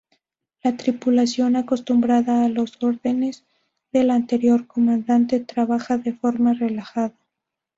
La 0.63 0.75
tripulación, 0.77 1.55
acostumbrada 1.55 2.43
a 2.43 2.49
las 2.49 2.81
órdenes 2.81 3.45
del 3.93 4.09
anterior 4.09 4.65
comandante, 4.65 5.39
trabaja 5.41 5.99
de 5.99 6.13
forma 6.15 6.53
relajada. 6.55 7.13